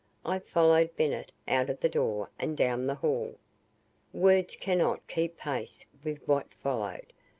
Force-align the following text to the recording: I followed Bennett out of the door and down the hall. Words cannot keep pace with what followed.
I 0.25 0.39
followed 0.39 0.95
Bennett 0.97 1.31
out 1.47 1.69
of 1.69 1.79
the 1.79 1.87
door 1.87 2.31
and 2.39 2.57
down 2.57 2.87
the 2.87 2.95
hall. 2.95 3.35
Words 4.13 4.55
cannot 4.55 5.07
keep 5.07 5.37
pace 5.37 5.85
with 6.03 6.27
what 6.27 6.49
followed. 6.55 7.13